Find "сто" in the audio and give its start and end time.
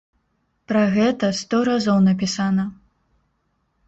1.41-1.59